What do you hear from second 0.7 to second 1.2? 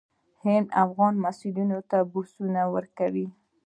افغان